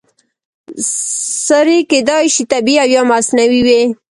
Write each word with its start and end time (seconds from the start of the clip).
سرې 1.45 1.79
کیدای 1.91 2.25
شي 2.33 2.43
طبیعي 2.53 2.81
او 2.81 2.87
یا 2.95 3.01
مصنوعي 3.11 3.61
وي. 3.67 3.81